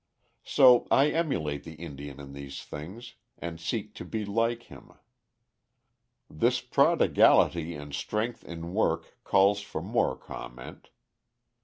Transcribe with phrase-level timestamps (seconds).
[0.43, 4.93] So I emulate the Indian in these things, and seek to be like him.
[6.27, 10.89] This prodigality and strength in work calls for more comment.